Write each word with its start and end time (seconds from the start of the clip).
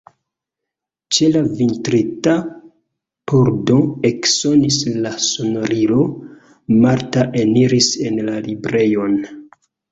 Ĉe 1.17 1.27
la 1.33 1.43
vitrita 1.59 2.33
pordo 3.33 3.77
eksonis 4.11 4.81
la 5.05 5.13
sonorilo, 5.29 6.09
Marta 6.81 7.31
eniris 7.45 7.95
en 8.11 8.21
la 8.33 8.45
librejon. 8.51 9.19